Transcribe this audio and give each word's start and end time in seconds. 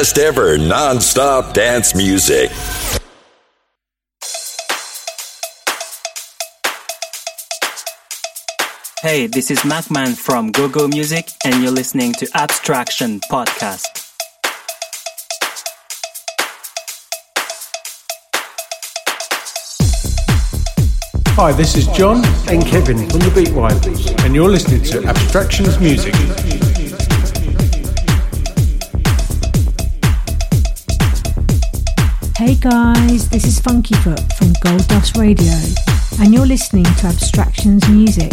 The 0.00 0.04
best 0.04 0.18
ever 0.18 0.56
non-stop 0.56 1.52
dance 1.52 1.94
music. 1.94 2.48
Hey, 9.02 9.26
this 9.26 9.50
is 9.50 9.58
MacMan 9.58 10.16
from 10.16 10.52
GoGo 10.52 10.88
Music, 10.88 11.28
and 11.44 11.62
you're 11.62 11.70
listening 11.70 12.14
to 12.14 12.26
Abstraction 12.34 13.20
Podcast. 13.30 13.84
Hi, 21.36 21.52
this 21.52 21.76
is 21.76 21.86
John 21.88 22.24
and 22.48 22.64
Kevin 22.64 23.06
from 23.10 23.20
the 23.20 23.32
Beat 23.34 23.52
Wipers, 23.52 24.06
and 24.24 24.34
you're 24.34 24.48
listening 24.48 24.82
to 24.84 25.06
Abstractions 25.06 25.78
Music. 25.78 26.14
Hey 32.40 32.54
guys, 32.54 33.28
this 33.28 33.44
is 33.44 33.60
Funky 33.60 33.92
Foot 33.96 34.18
from 34.38 34.54
Gold 34.64 34.88
Dust 34.88 35.18
Radio, 35.18 35.52
and 36.20 36.32
you're 36.32 36.46
listening 36.46 36.84
to 36.84 37.08
Abstractions 37.08 37.86
Music 37.90 38.30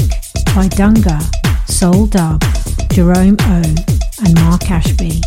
by 0.55 0.69
Dunga, 0.69 1.21
Soul 1.69 2.07
Dub, 2.07 2.41
Jerome 2.89 3.35
O, 3.37 3.61
and 4.23 4.35
Mark 4.35 4.71
Ashby. 4.71 5.21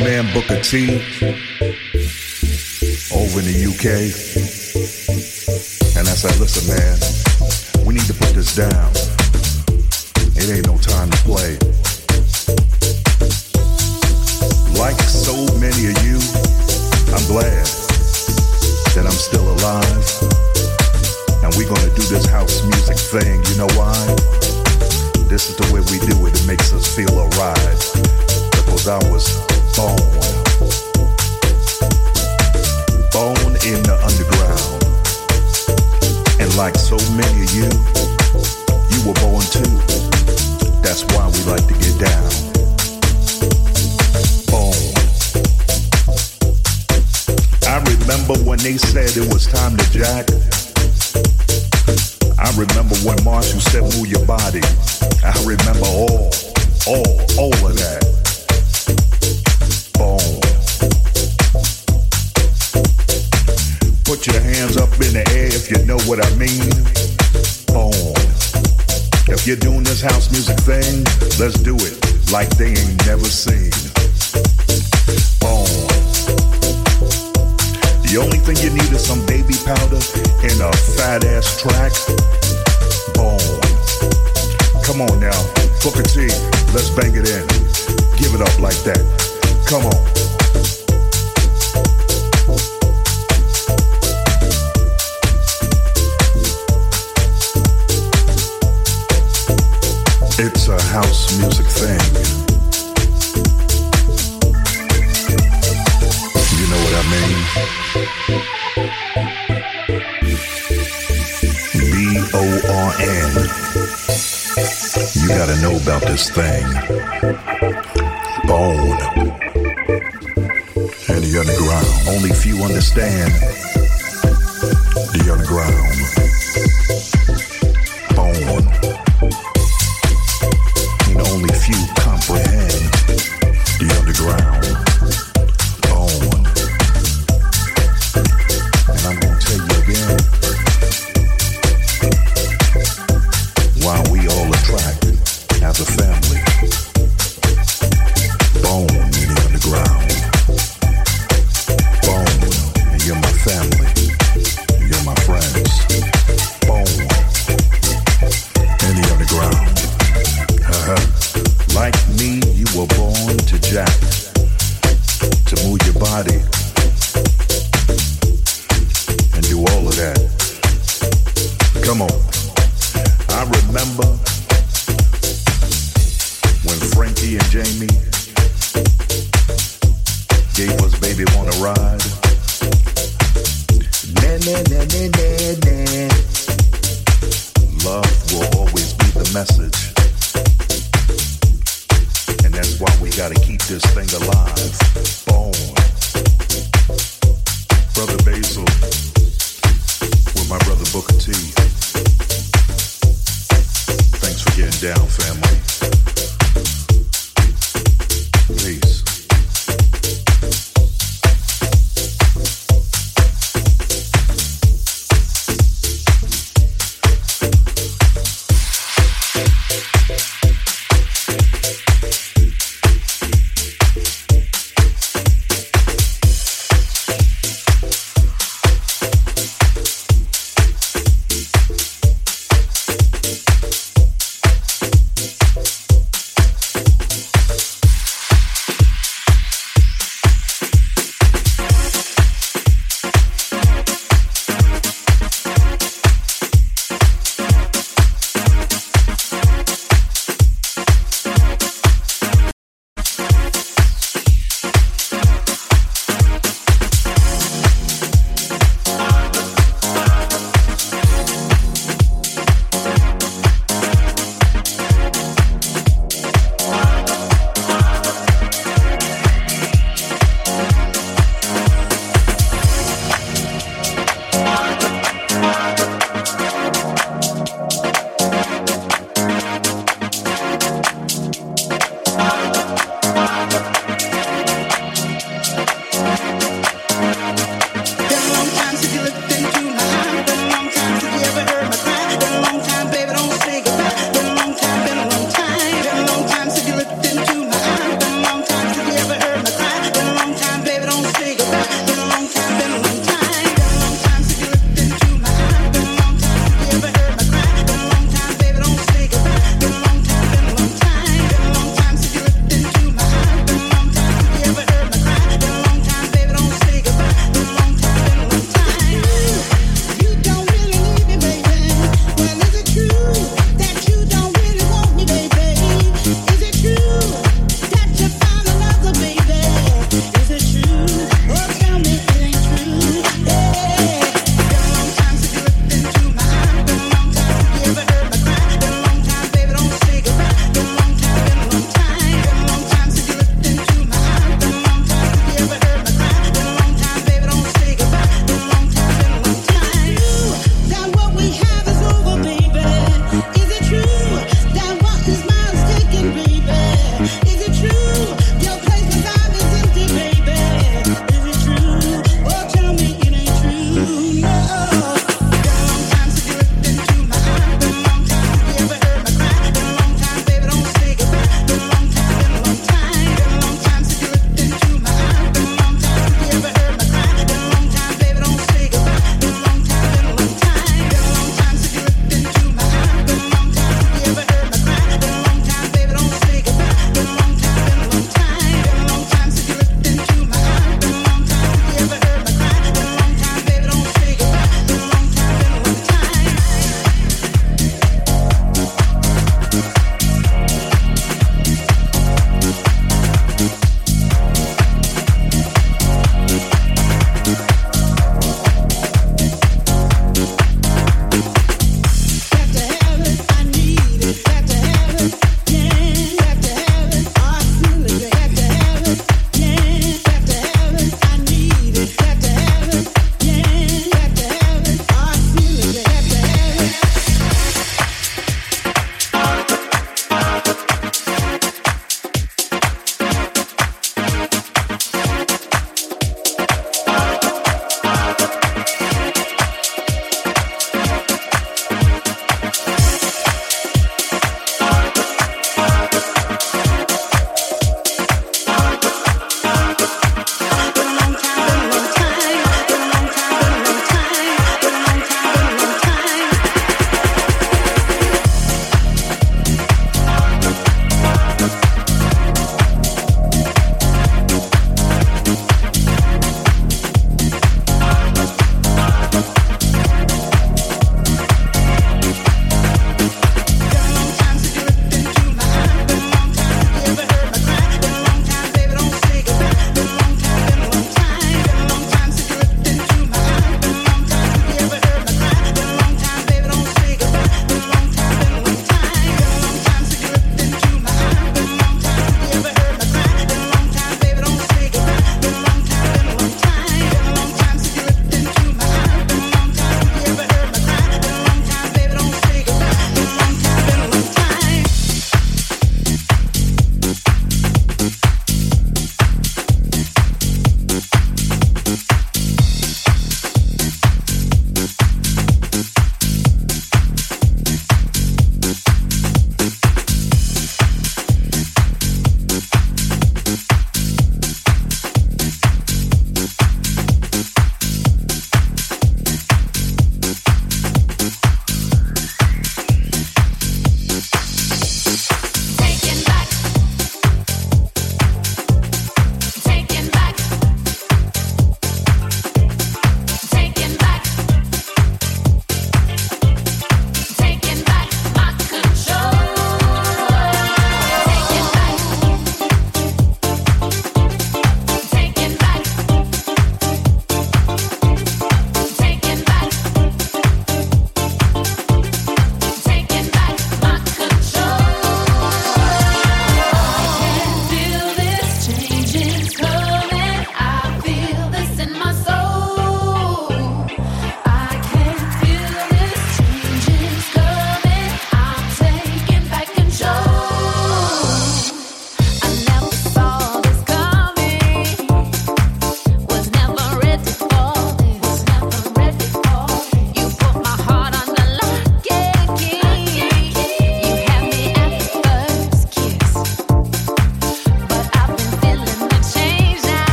Man 0.00 0.26
Booker 0.32 0.60
T 0.60 1.00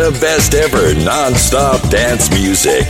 The 0.00 0.18
best 0.18 0.54
ever 0.54 0.94
non-stop 1.04 1.90
dance 1.90 2.30
music. 2.30 2.84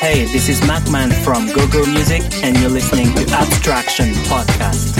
Hey, 0.00 0.24
this 0.32 0.48
is 0.48 0.62
Macman 0.62 1.12
from 1.22 1.46
GoGo 1.48 1.84
Music, 1.92 2.22
and 2.42 2.56
you're 2.56 2.70
listening 2.70 3.14
to 3.16 3.22
Abstraction 3.34 4.14
Podcast. 4.32 4.96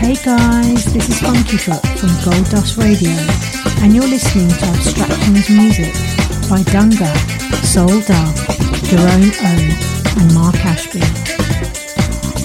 Hey 0.00 0.16
guys, 0.16 0.84
this 0.92 1.08
is 1.08 1.20
Funky 1.20 1.58
Foot 1.58 1.86
from 1.96 2.10
Gold 2.24 2.50
Dust 2.50 2.76
Radio, 2.76 3.12
and 3.84 3.94
you're 3.94 4.02
listening 4.02 4.48
to 4.48 4.64
Abstractions 4.64 5.48
Music 5.48 5.94
by 6.50 6.58
Dunga, 6.74 7.14
Soul 7.64 8.00
Dub, 8.00 8.59
Jerome 8.84 9.30
O, 9.30 9.46
um, 9.46 10.22
and 10.22 10.34
Mark 10.34 10.56
Ashby. 10.64 11.00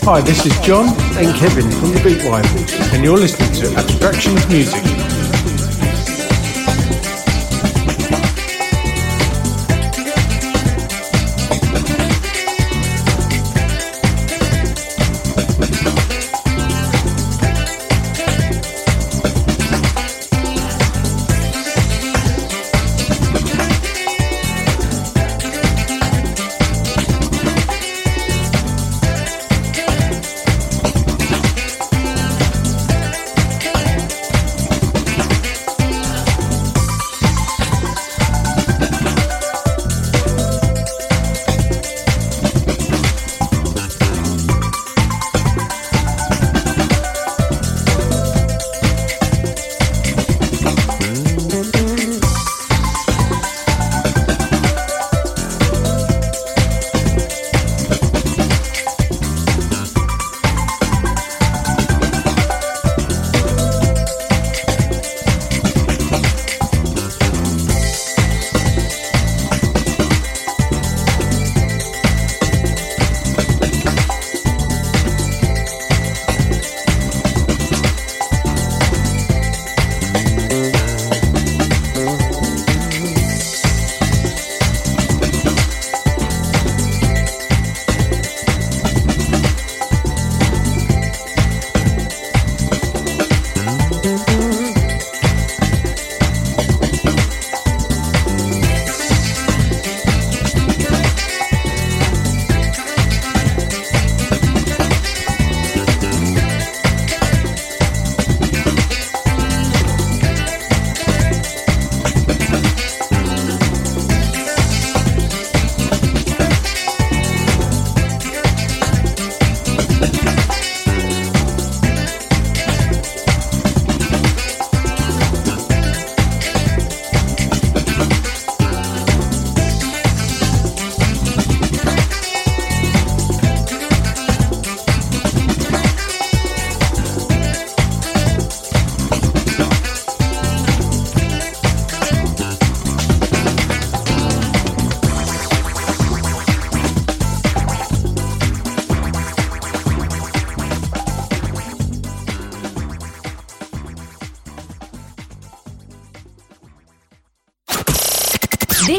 Hi, 0.05 0.21
this 0.21 0.45
is 0.45 0.57
John 0.59 0.87
and 1.17 1.35
Kevin 1.35 1.69
from 1.71 1.91
the 1.91 2.01
Beat 2.03 2.23
Rivals, 2.23 2.71
and 2.93 3.03
you're 3.03 3.17
listening 3.17 3.51
to 3.61 3.75
Abstractions 3.77 4.47
Music. 4.47 4.94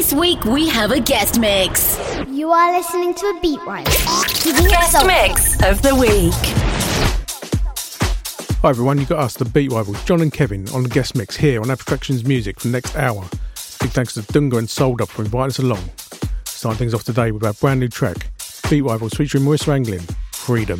This 0.07 0.17
week 0.17 0.45
we 0.45 0.69
have 0.69 0.91
a 0.91 1.01
guest 1.01 1.37
mix. 1.37 1.99
You 2.29 2.49
are 2.49 2.71
listening 2.77 3.13
to 3.13 3.25
a 3.25 3.39
beat 3.41 3.59
rhyme. 3.65 3.83
Guest 3.83 5.05
mix 5.05 5.61
of 5.61 5.81
the 5.81 5.93
week. 5.99 6.31
Hi 8.61 8.69
everyone, 8.69 8.99
you 8.99 9.05
got 9.05 9.19
us, 9.19 9.33
the 9.33 9.43
Beat 9.43 9.69
Rivals, 9.69 10.01
John 10.05 10.21
and 10.21 10.31
Kevin, 10.31 10.65
on 10.69 10.83
the 10.83 10.89
guest 10.89 11.17
mix 11.17 11.35
here 11.35 11.61
on 11.61 11.69
Abstractions 11.69 12.23
Music 12.23 12.57
for 12.57 12.69
the 12.69 12.71
next 12.71 12.95
hour. 12.95 13.25
Big 13.81 13.91
thanks 13.91 14.13
to 14.13 14.21
Dunga 14.21 14.59
and 14.59 14.69
Soul 14.69 14.95
Dub 14.95 15.09
for 15.09 15.23
inviting 15.23 15.47
us 15.47 15.59
along. 15.59 15.83
Starting 16.45 16.77
things 16.77 16.93
off 16.93 17.03
today 17.03 17.33
with 17.33 17.43
our 17.43 17.51
brand 17.51 17.81
new 17.81 17.89
track, 17.89 18.29
Beat 18.69 18.83
Rivals 18.83 19.13
featuring 19.13 19.43
Maurice 19.43 19.65
Ranglin, 19.65 20.09
Freedom. 20.31 20.79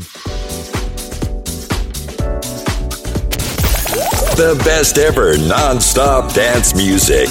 The 4.37 4.55
best 4.63 4.97
ever 4.97 5.37
non-stop 5.37 6.33
dance 6.33 6.73
music. 6.73 7.27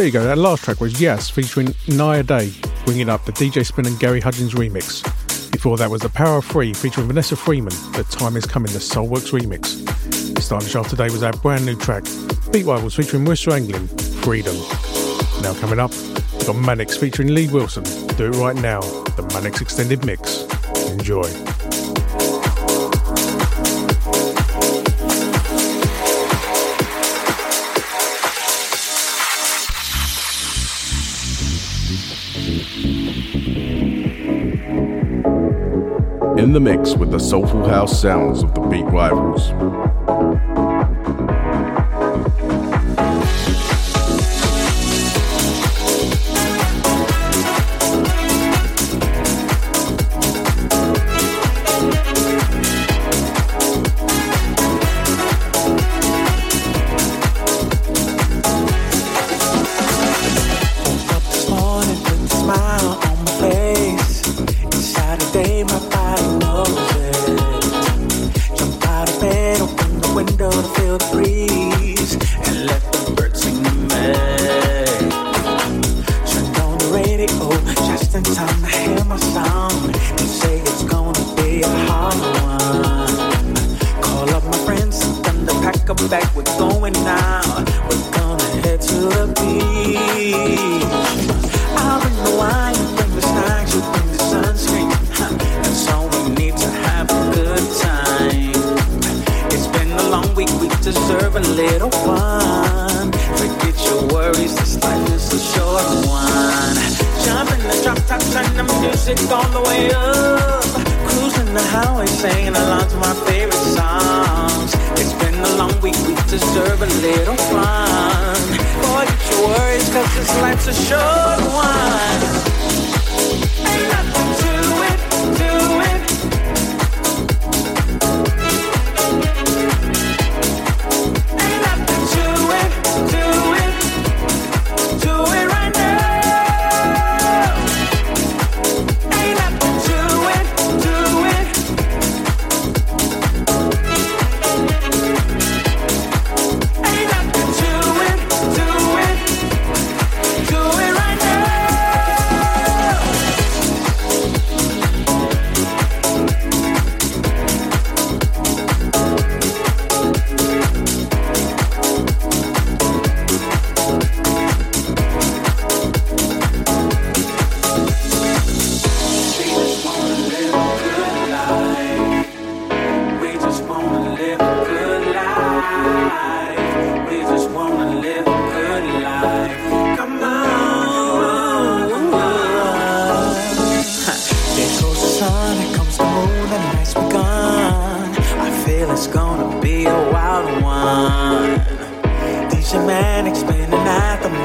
There 0.00 0.06
you 0.06 0.12
go. 0.12 0.24
That 0.24 0.38
last 0.38 0.64
track 0.64 0.80
was 0.80 0.98
Yes 0.98 1.28
featuring 1.28 1.74
Naya 1.86 2.22
Day, 2.22 2.54
bringing 2.86 3.10
up 3.10 3.26
the 3.26 3.32
DJ 3.32 3.66
Spin 3.66 3.84
and 3.84 4.00
Gary 4.00 4.18
Hudgens 4.18 4.54
remix. 4.54 5.02
Before 5.52 5.76
that 5.76 5.90
was 5.90 6.00
The 6.00 6.08
Power 6.08 6.38
of 6.38 6.46
Three 6.46 6.72
featuring 6.72 7.06
Vanessa 7.06 7.36
Freeman, 7.36 7.74
The 7.92 8.06
Time 8.08 8.34
Is 8.34 8.46
Coming, 8.46 8.72
the 8.72 8.78
Soulworks 8.78 9.38
remix. 9.38 9.66
Starting 10.40 10.70
show 10.70 10.84
today 10.84 11.10
was 11.10 11.22
our 11.22 11.34
brand 11.34 11.66
new 11.66 11.76
track, 11.76 12.04
Beat 12.50 12.64
Rivals 12.64 12.94
featuring 12.94 13.24
Maurice 13.24 13.44
Ranglin, 13.44 13.90
Freedom. 14.24 14.56
Now 15.42 15.52
coming 15.60 15.78
up, 15.78 15.90
we've 15.90 16.46
got 16.46 16.56
Manix 16.56 16.98
featuring 16.98 17.34
Lee 17.34 17.48
Wilson, 17.48 17.84
Do 18.16 18.24
It 18.24 18.36
Right 18.36 18.56
Now, 18.56 18.80
the 18.80 19.28
Manix 19.34 19.60
Extended 19.60 20.06
Mix. 20.06 20.44
Enjoy. 20.88 21.49
In 36.50 36.54
the 36.54 36.58
mix 36.58 36.96
with 36.96 37.12
the 37.12 37.20
soulful 37.20 37.68
house 37.68 38.02
sounds 38.02 38.42
of 38.42 38.52
the 38.54 38.60
Beat 38.62 38.82
Rivals. 38.86 39.52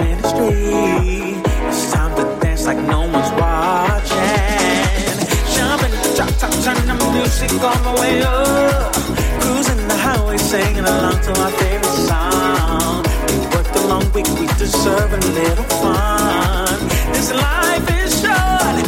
It's 0.04 1.92
time 1.92 2.16
to 2.18 2.24
dance 2.42 2.66
like 2.66 2.78
no 2.78 3.02
one's 3.02 3.32
watching. 3.40 4.18
Jump 5.56 5.84
in 5.84 5.92
the 5.92 6.14
drop 6.16 6.32
top, 6.40 6.52
turn 6.64 6.88
the 6.88 6.98
music 7.14 7.52
way 8.02 8.22
up. 8.24 8.94
Cruising 9.42 9.88
the 9.88 9.98
highway, 9.98 10.38
singing 10.38 10.84
along 10.84 11.20
to 11.22 11.32
favorite 11.52 12.00
song. 12.10 13.04
We 13.30 13.38
worked 13.56 13.76
a 13.76 13.88
long 13.88 14.12
week, 14.14 14.28
we 14.40 14.48
deserve 14.58 15.14
a 15.14 15.18
little 15.18 15.64
fun. 15.82 16.80
This 17.14 17.32
life 17.32 17.88
is 18.04 18.22
short, 18.22 18.85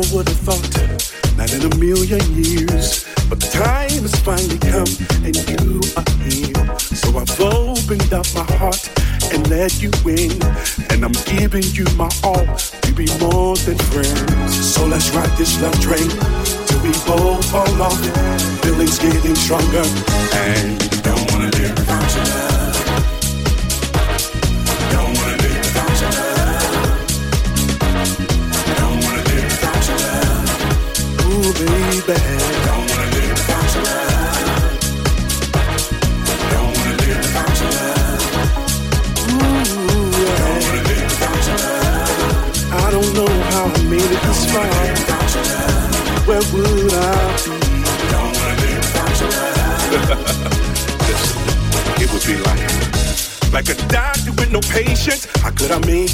Never 0.00 0.16
would 0.16 0.28
have 0.28 0.38
thought, 0.38 1.36
not 1.36 1.52
in 1.52 1.60
a 1.60 1.76
million 1.76 2.20
years. 2.32 3.04
But 3.28 3.40
the 3.40 3.50
time 3.52 4.00
has 4.00 4.14
finally 4.20 4.58
come, 4.58 4.88
and 5.24 5.36
you 5.36 5.80
are 5.96 6.08
here. 6.24 6.78
So 6.78 7.18
I've 7.18 7.40
opened 7.40 8.12
up 8.12 8.26
my 8.34 8.44
heart 8.56 8.88
and 9.32 9.48
let 9.50 9.82
you 9.82 9.90
in. 10.08 10.40
And 10.90 11.04
I'm 11.04 11.12
giving 11.28 11.64
you 11.74 11.84
my 11.96 12.08
all 12.24 12.46
to 12.46 12.92
be 12.92 13.08
more 13.20 13.56
than 13.56 13.76
friends. 13.92 14.74
So 14.74 14.86
let's 14.86 15.10
ride 15.10 15.36
this 15.36 15.60
love 15.60 15.78
train 15.80 16.08
till 16.66 16.80
we 16.82 16.92
both 17.04 17.44
fall 17.50 17.82
off. 17.82 18.00
Feelings 18.62 18.98
getting 18.98 19.34
stronger, 19.34 19.84
and 20.32 20.99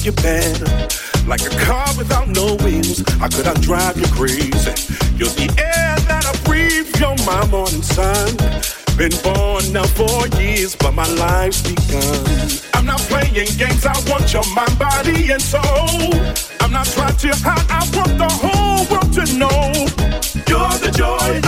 you? 0.06 0.12
Like 1.26 1.42
a 1.42 1.50
car 1.66 1.88
without 1.98 2.28
no 2.28 2.54
wheels, 2.62 3.02
how 3.18 3.28
could 3.28 3.46
I 3.48 3.54
drive 3.54 3.98
you 3.98 4.06
crazy? 4.14 4.70
You're 5.18 5.34
the 5.34 5.50
air 5.58 5.96
that 6.06 6.22
I 6.24 6.32
breathe, 6.46 6.86
you're 7.00 7.18
my 7.26 7.44
morning 7.50 7.82
sun. 7.82 8.36
Been 8.96 9.10
born 9.26 9.64
now 9.72 9.86
for 9.98 10.28
years, 10.40 10.76
but 10.76 10.94
my 10.94 11.08
life's 11.14 11.62
begun. 11.62 12.22
I'm 12.74 12.86
not 12.86 13.00
playing 13.10 13.34
games, 13.34 13.84
I 13.84 13.98
want 14.08 14.32
your 14.32 14.46
mind, 14.54 14.78
body, 14.78 15.32
and 15.32 15.42
soul. 15.42 16.14
I'm 16.60 16.70
not 16.70 16.86
trying 16.86 17.16
to 17.16 17.34
hide, 17.42 17.66
I 17.68 17.82
want 17.96 18.16
the 18.16 18.30
whole 18.30 18.86
world 18.86 19.12
to 19.18 19.24
know. 19.34 19.72
You're 20.46 20.78
the 20.78 20.92
joy 20.94 21.40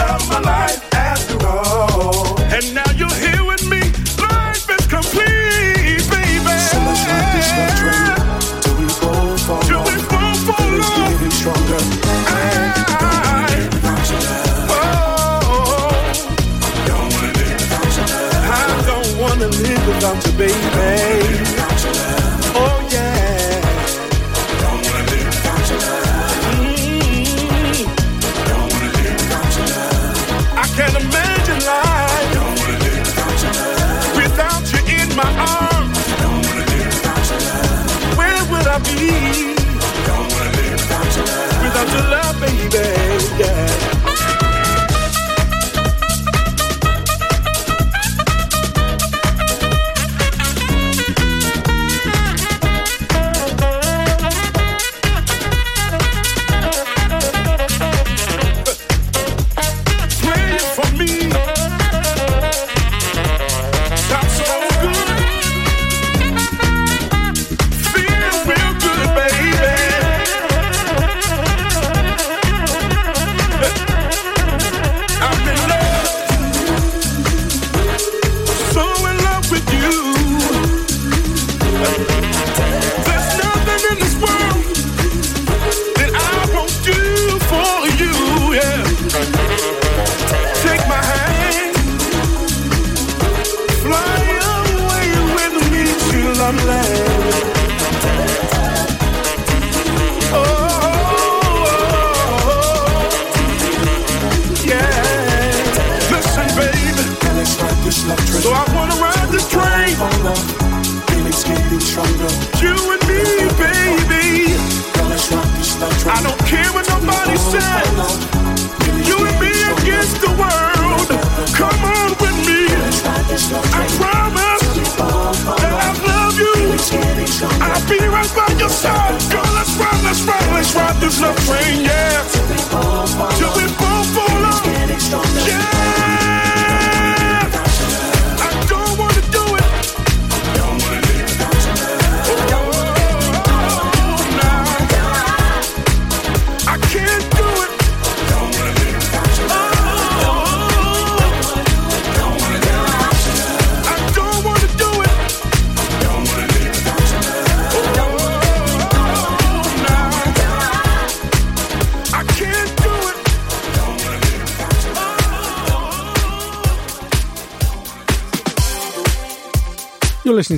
without 20.08 20.26
you, 20.26 20.32
baby. 20.38 21.47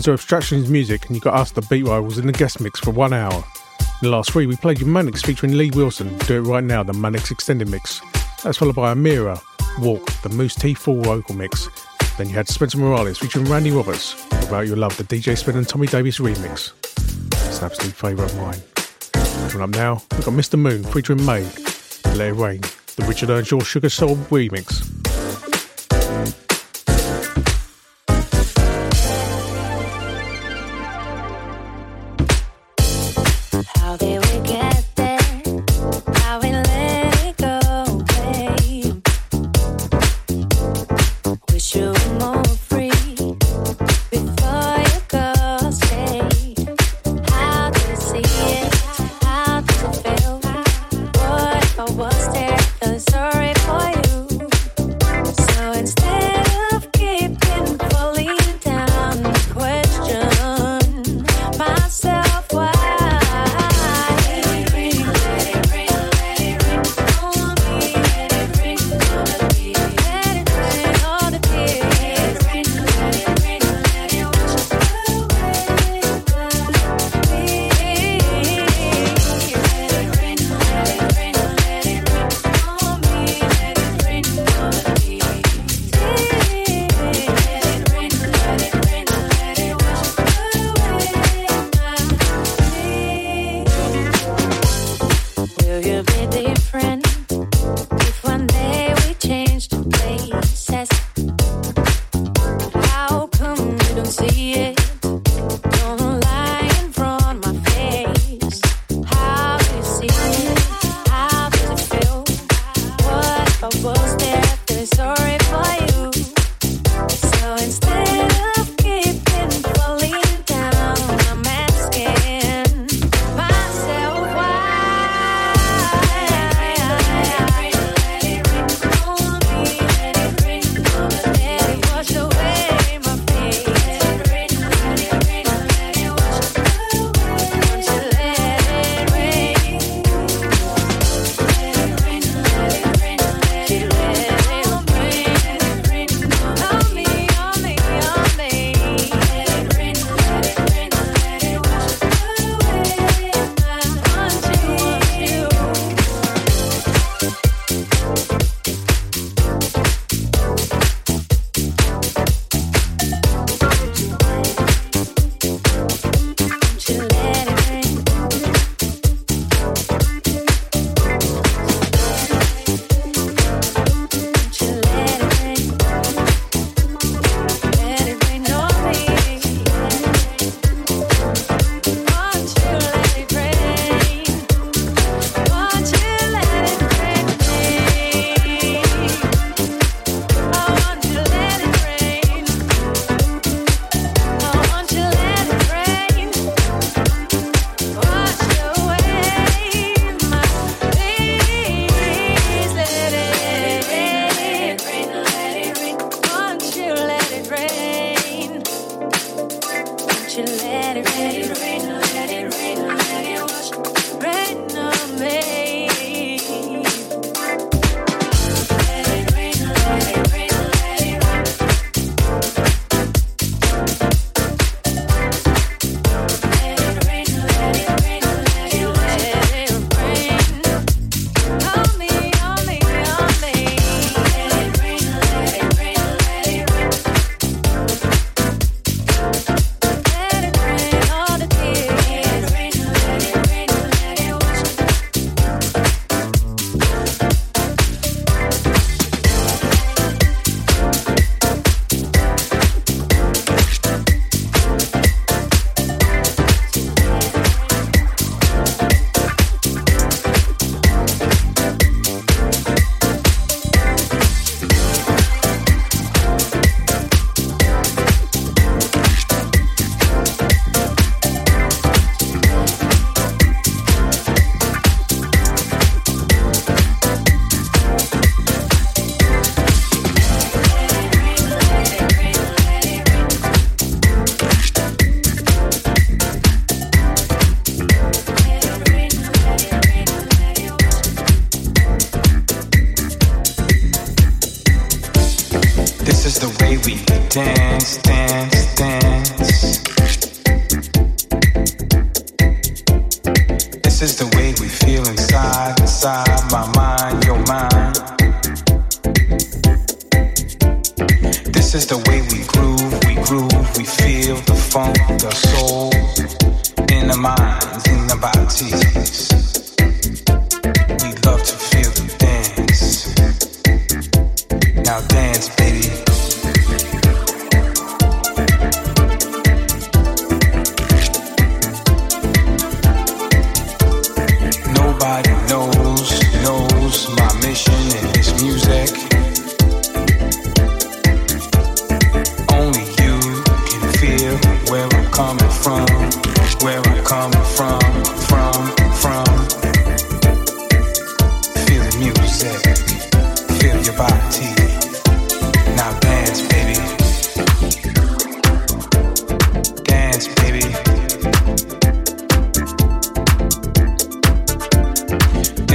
Listening 0.00 0.16
to 0.16 0.22
Abstractions 0.22 0.70
Music, 0.70 1.04
and 1.06 1.14
you 1.14 1.20
got 1.20 1.34
us, 1.34 1.50
the 1.50 1.60
Beat 1.60 1.84
Rivals, 1.84 2.16
in 2.16 2.26
the 2.26 2.32
guest 2.32 2.58
mix 2.58 2.80
for 2.80 2.90
one 2.90 3.12
hour. 3.12 3.34
In 3.34 3.84
the 4.00 4.08
last 4.08 4.32
three, 4.32 4.46
we 4.46 4.56
played 4.56 4.80
you 4.80 4.86
Manix 4.86 5.22
featuring 5.22 5.58
Lee 5.58 5.70
Wilson, 5.72 6.16
Do 6.20 6.38
It 6.38 6.48
Right 6.48 6.64
Now, 6.64 6.82
the 6.82 6.94
Manix 6.94 7.30
Extended 7.30 7.68
Mix. 7.68 8.00
That's 8.42 8.56
followed 8.56 8.76
by 8.76 8.94
Amira, 8.94 9.38
Walk, 9.78 10.10
the 10.22 10.30
Mousse 10.30 10.54
T 10.54 10.72
Full 10.72 11.02
Vocal 11.02 11.34
Mix. 11.34 11.68
Then 12.16 12.30
you 12.30 12.34
had 12.34 12.48
Spencer 12.48 12.78
Morales 12.78 13.18
featuring 13.18 13.44
Randy 13.44 13.72
Roberts, 13.72 14.26
About 14.48 14.66
Your 14.66 14.78
Love, 14.78 14.96
the 14.96 15.04
DJ 15.04 15.36
Spin 15.36 15.58
and 15.58 15.68
Tommy 15.68 15.86
Davis 15.86 16.18
remix. 16.18 16.72
It's 17.46 17.58
an 17.58 17.66
absolute 17.66 17.92
favourite 17.92 18.32
of 18.32 18.38
mine. 18.38 19.50
Coming 19.50 19.64
up 19.64 19.76
now, 19.76 20.02
we've 20.12 20.24
got 20.24 20.32
Mr. 20.32 20.58
Moon 20.58 20.82
featuring 20.82 21.22
May, 21.26 21.42
Let 22.16 22.28
It 22.28 22.36
Rain, 22.36 22.62
the 22.96 23.04
Richard 23.06 23.28
Earnshaw 23.28 23.60
Sugar 23.60 23.90
Soul 23.90 24.16
remix. 24.16 24.79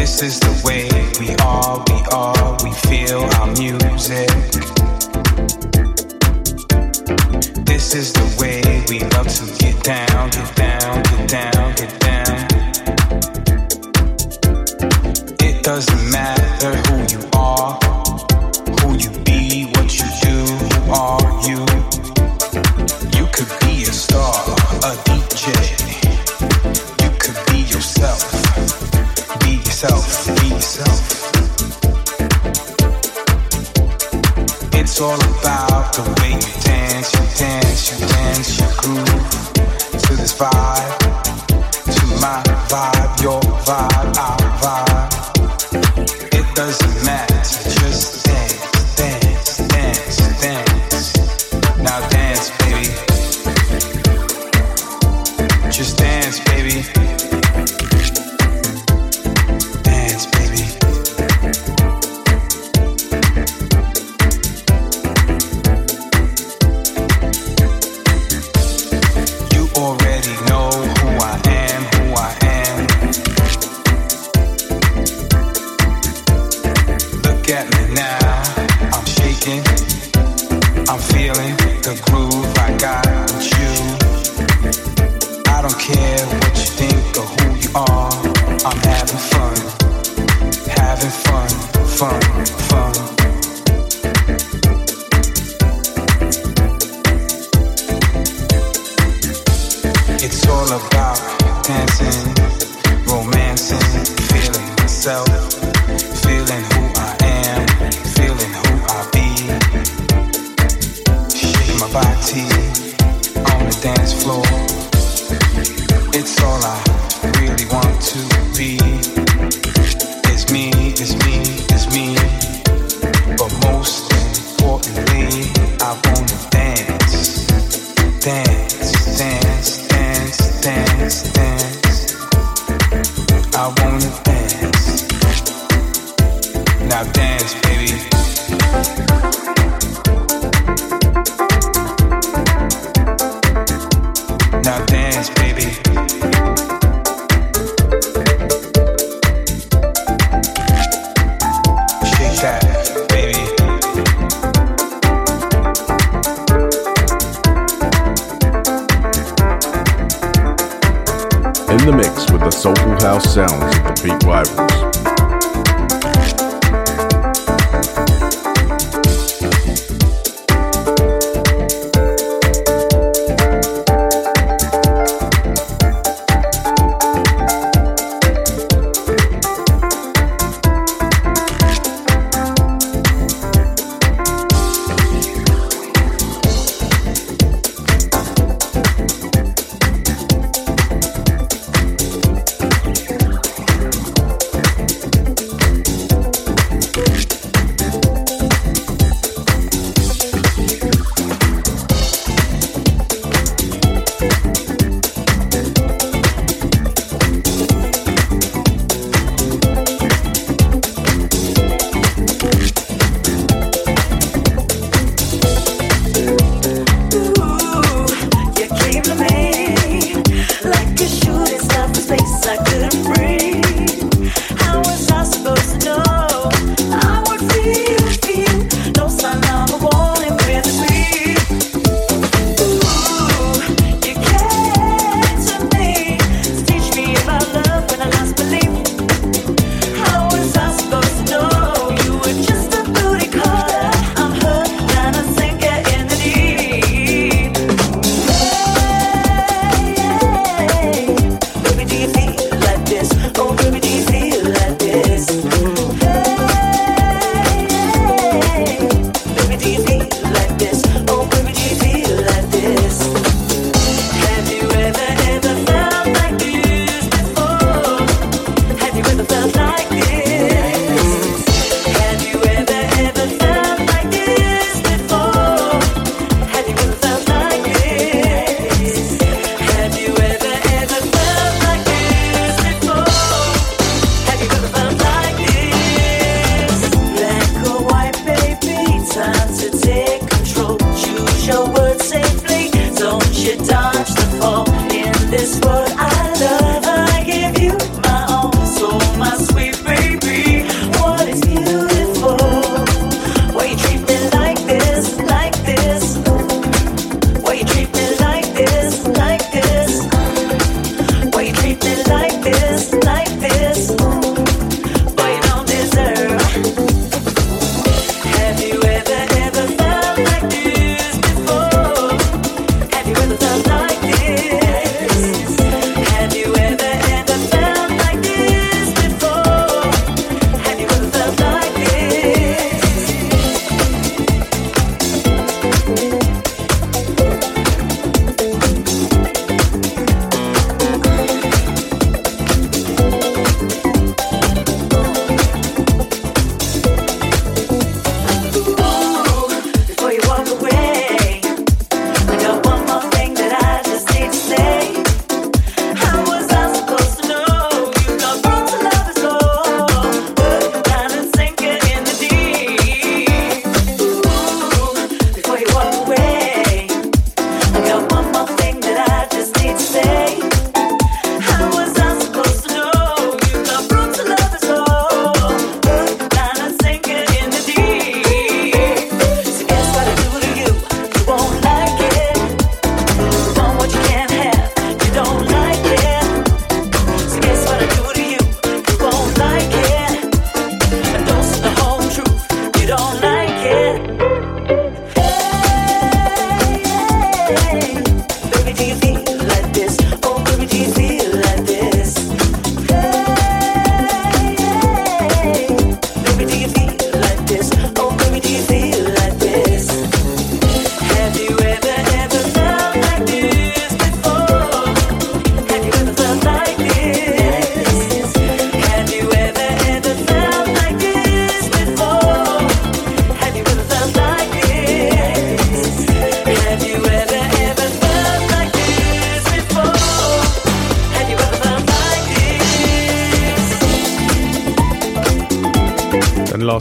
This 0.05 0.21
is 0.21 0.39
the 0.39 0.61
way 0.63 0.87
we 1.19 1.35
are, 1.37 1.83
we 1.89 1.97
are, 2.13 2.57
we 2.63 2.71
feel 2.87 3.23
our 3.39 3.47
music. 3.57 4.29
This 7.65 7.95
is 7.95 8.13
the 8.13 8.27
way 8.39 8.61
we 8.87 8.99
love 8.99 9.27
to 9.27 9.45
get 9.57 9.83
down, 9.83 10.29
get 10.29 10.55
down, 10.55 11.01
get 11.01 11.27
down, 11.27 11.73
get 11.73 11.99
down. 11.99 12.47
It 15.39 15.63
doesn't 15.63 16.11
matter 16.11 16.34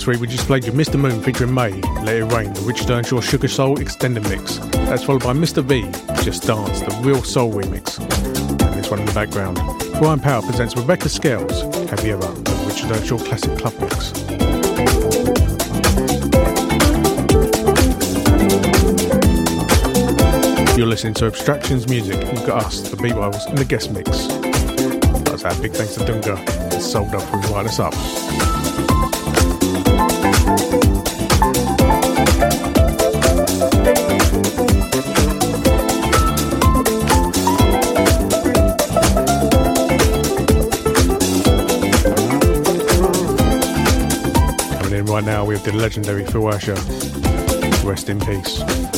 last 0.05 0.09
week 0.09 0.21
we 0.21 0.27
just 0.27 0.47
played 0.47 0.67
you 0.67 0.73
Mr. 0.73 1.01
Moon 1.01 1.23
featuring 1.23 1.55
May, 1.55 1.81
Let 2.03 2.17
It 2.17 2.25
Rain, 2.25 2.53
the 2.53 2.61
Richard 2.61 2.91
Earnshaw 2.91 3.21
Sugar 3.21 3.49
Soul 3.49 3.81
extended 3.81 4.23
mix. 4.25 4.59
That's 4.85 5.03
followed 5.03 5.25
by 5.25 5.33
Mr. 5.33 5.65
V, 5.65 5.81
Just 6.23 6.43
Dance, 6.43 6.81
the 6.81 7.01
Real 7.03 7.23
Soul 7.23 7.51
remix. 7.55 7.99
And 7.99 8.75
this 8.75 8.91
one 8.91 9.01
in 9.01 9.07
the 9.07 9.15
background. 9.15 9.57
Brian 9.99 10.21
Power 10.21 10.43
presents 10.43 10.77
Rebecca 10.77 11.09
Scales, 11.09 11.63
Have 11.89 12.05
You 12.05 12.19
Ever, 12.19 12.27
the 12.27 12.65
Richard 12.69 12.91
Earnshaw 12.91 13.17
Classic 13.17 13.57
Club 13.59 13.73
mix. 13.81 14.13
You're 20.77 20.87
listening 20.87 21.15
to 21.15 21.27
Abstractions 21.27 21.89
Music. 21.89 22.21
You've 22.21 22.47
got 22.47 22.67
us, 22.67 22.91
the 22.91 22.97
Beat 22.99 23.15
Rivals, 23.15 23.47
in 23.47 23.55
the 23.55 23.65
guest 23.65 23.91
mix. 23.91 24.27
That's 25.31 25.45
our 25.45 25.63
big 25.63 25.73
thanks 25.73 25.95
to 25.95 26.01
Dunga. 26.01 26.75
It's 26.75 26.85
Soul 26.85 27.09
Dub 27.09 27.23
for 27.23 27.37
inviting 27.37 27.69
us 27.69 27.81
up. 27.81 28.54
Legendary 45.85 46.25
Phil 46.25 46.49
Asher. 46.49 46.77
Rest 47.87 48.09
in 48.09 48.19
peace. 48.19 48.94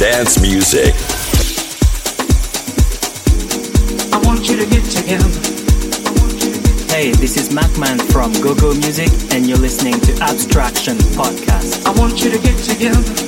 dance 0.00 0.40
music. 0.40 0.94
I 4.10 4.18
want 4.24 4.48
you 4.48 4.56
to 4.56 4.64
get 4.64 4.82
together. 4.86 5.28
Hey, 6.88 7.10
this 7.10 7.36
is 7.36 7.50
Macman 7.50 8.00
from 8.10 8.32
GoGo 8.40 8.72
Music, 8.80 9.10
and 9.34 9.46
you're 9.46 9.58
listening 9.58 10.00
to 10.00 10.12
Abstraction 10.22 10.96
Podcast. 11.12 11.84
I 11.84 11.92
want 12.00 12.24
you 12.24 12.30
to 12.30 12.38
get 12.38 12.56
together. 12.64 13.19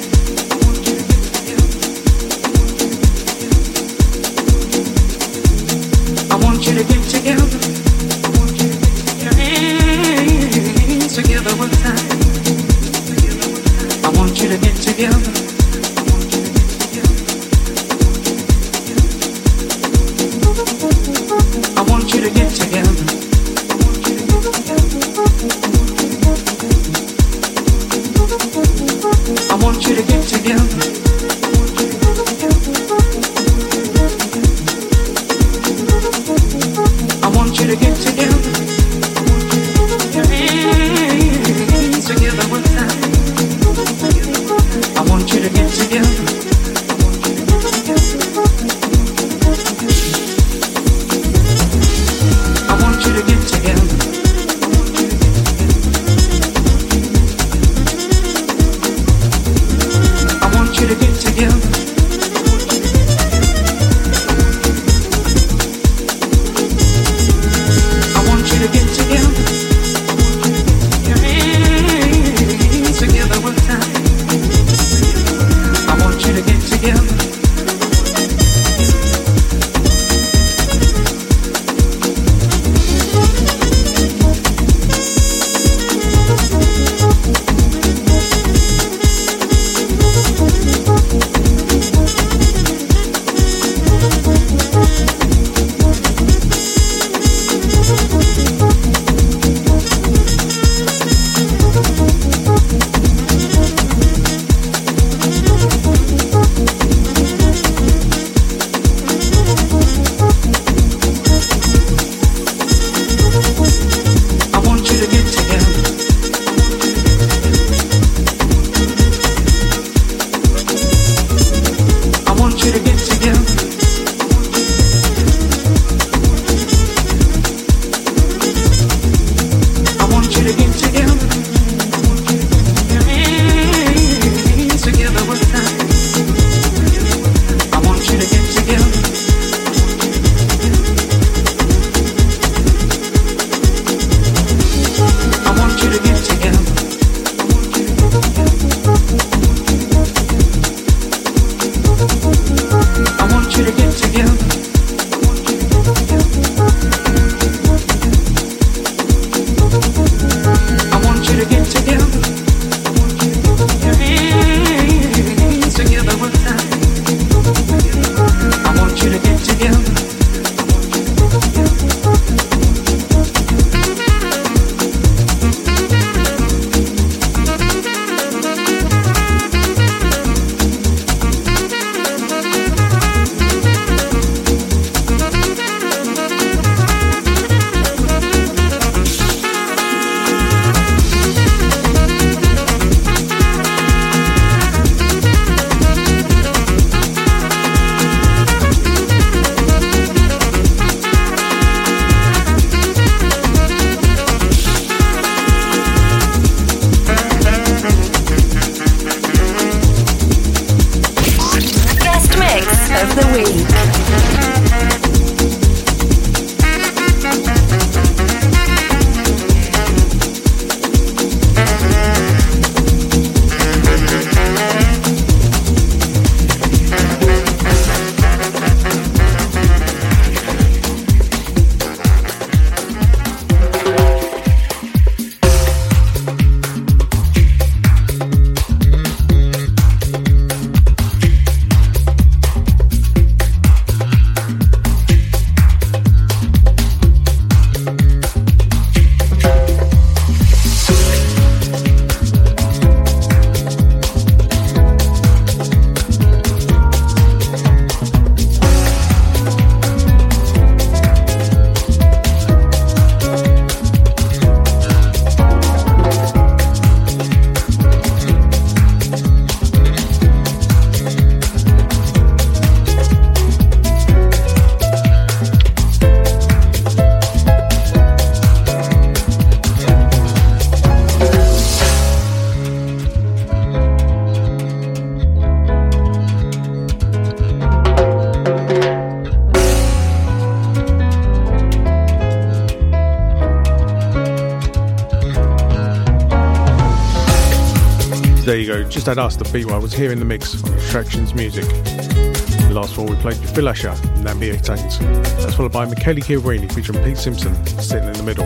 Just 299.02 299.18
had 299.18 299.18
us, 299.18 299.34
the 299.34 299.42
beat 299.52 299.68
I 299.68 299.78
was 299.78 299.92
here 299.92 300.12
in 300.12 300.20
the 300.20 300.24
mix 300.24 300.62
on 300.62 300.72
Abstractions 300.74 301.34
Music. 301.34 301.64
The 301.64 302.70
last 302.72 302.94
four 302.94 303.04
we 303.04 303.16
played 303.16 303.36
Phil 303.36 303.68
Asher, 303.68 303.96
Taint. 304.22 304.62
That's 304.62 305.56
followed 305.56 305.72
by 305.72 305.86
Michele 305.86 306.14
Chiaverini 306.14 306.72
featuring 306.72 307.02
Pete 307.02 307.16
Simpson, 307.16 307.52
sitting 307.66 308.06
in 308.06 308.12
the 308.12 308.22
middle. 308.22 308.44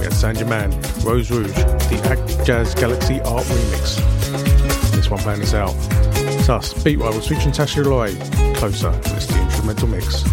We 0.00 0.04
had 0.04 0.12
St 0.14 0.36
Germain, 0.36 0.72
Rose 1.04 1.30
Rouge, 1.30 1.54
the 1.54 2.00
Atjazz 2.10 2.74
Galaxy 2.74 3.20
Art 3.20 3.44
Remix. 3.44 4.90
This 4.96 5.08
one 5.10 5.20
playing 5.20 5.42
us 5.42 5.54
out. 5.54 5.76
It's 6.16 6.48
us, 6.48 6.72
Beat 6.82 6.98
Rivals 6.98 7.28
featuring 7.28 7.54
Tasha 7.54 7.84
Loy, 7.84 8.16
Closer. 8.56 8.90
It's 9.14 9.26
the 9.26 9.40
instrumental 9.40 9.86
mix. 9.86 10.24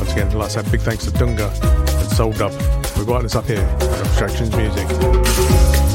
Once 0.00 0.12
again, 0.14 0.32
like 0.32 0.46
I 0.46 0.48
said, 0.48 0.72
big 0.72 0.80
thanks 0.80 1.04
to 1.04 1.10
Dunga 1.10 1.50
and 1.60 2.38
Dub 2.38 2.52
for 2.86 3.02
writing 3.02 3.26
us 3.26 3.36
up 3.36 3.44
here 3.44 3.60
on 3.60 4.06
Abstractions 4.06 4.56
Music. 4.56 5.91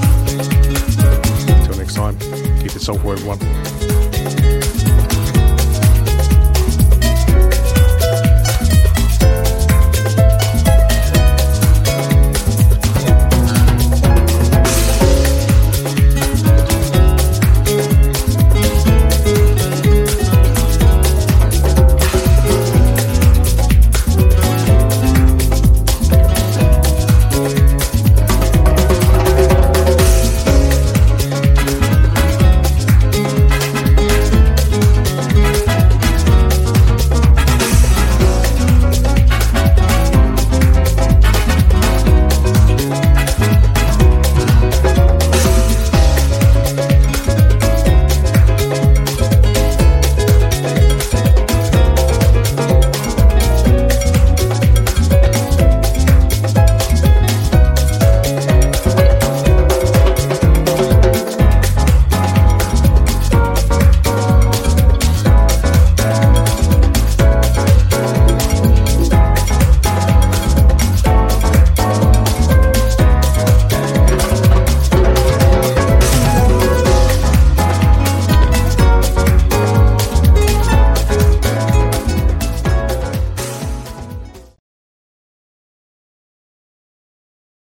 Until 0.68 1.78
next 1.78 1.96
time, 1.96 2.18
keep 2.60 2.76
it 2.76 2.82
soulful, 2.82 3.12
everyone. 3.14 3.77